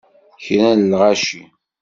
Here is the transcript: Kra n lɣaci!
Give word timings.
Kra 0.43 0.69
n 0.79 0.81
lɣaci! 0.91 1.43